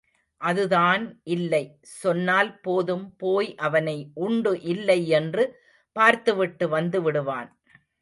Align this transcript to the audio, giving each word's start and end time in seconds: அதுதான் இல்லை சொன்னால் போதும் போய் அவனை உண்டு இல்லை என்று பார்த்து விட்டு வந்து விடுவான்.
அதுதான் 0.41 1.03
இல்லை 1.27 1.61
சொன்னால் 2.01 2.51
போதும் 2.59 3.05
போய் 3.17 3.49
அவனை 3.59 3.97
உண்டு 4.19 4.53
இல்லை 4.61 4.99
என்று 5.09 5.45
பார்த்து 5.95 6.33
விட்டு 6.35 6.67
வந்து 6.69 7.01
விடுவான். 7.01 7.49